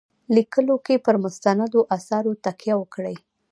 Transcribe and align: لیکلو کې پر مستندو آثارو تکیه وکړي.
لیکلو 0.35 0.75
کې 0.85 0.95
پر 1.05 1.15
مستندو 1.23 1.79
آثارو 1.95 2.31
تکیه 2.45 2.75
وکړي. 2.77 3.15